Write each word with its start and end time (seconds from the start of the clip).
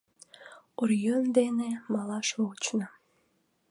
Оръеҥ 0.81 1.23
дене 1.37 1.69
малаш 1.93 2.27
вочна. 2.41 2.87